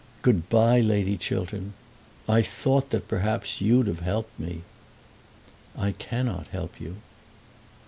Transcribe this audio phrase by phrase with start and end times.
[0.23, 1.73] Good bye, Lady Chiltern.
[2.27, 4.61] I thought that perhaps you'd have helped me."
[5.77, 6.95] "I cannot help you."